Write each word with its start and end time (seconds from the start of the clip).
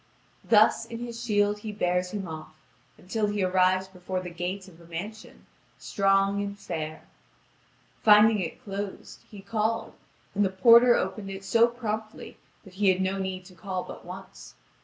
Thus, 0.43 0.85
in 0.87 0.97
his 0.97 1.23
shield 1.23 1.59
he 1.59 1.71
bears 1.71 2.09
him 2.09 2.27
off, 2.27 2.55
until 2.97 3.27
he 3.27 3.43
arrives 3.43 3.87
before 3.87 4.19
the 4.19 4.31
gate 4.31 4.67
of 4.67 4.81
a 4.81 4.85
mansion, 4.87 5.45
strong 5.77 6.41
and 6.41 6.57
fair. 6.57 7.03
Finding 8.01 8.39
it 8.39 8.63
closed, 8.63 9.19
he 9.29 9.41
called, 9.41 9.93
and 10.33 10.43
the 10.43 10.49
porter 10.49 10.95
opened 10.95 11.29
it 11.29 11.43
so 11.43 11.67
promptly 11.67 12.37
that 12.63 12.73
he 12.73 12.89
had 12.89 12.99
no 12.99 13.19
need 13.19 13.45
to 13.45 13.53
call 13.53 13.83
but 13.83 14.03
once. 14.03 14.55